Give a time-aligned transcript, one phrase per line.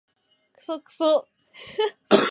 [0.57, 1.27] クソクソ